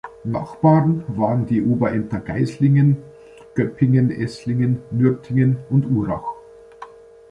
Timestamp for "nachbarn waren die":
0.23-1.63